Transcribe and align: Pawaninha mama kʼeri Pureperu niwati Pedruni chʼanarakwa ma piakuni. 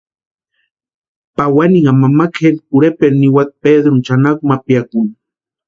Pawaninha 1.35 1.91
mama 2.01 2.25
kʼeri 2.33 2.57
Pureperu 2.67 3.15
niwati 3.19 3.55
Pedruni 3.61 4.01
chʼanarakwa 4.05 4.45
ma 4.49 4.55
piakuni. 4.65 5.13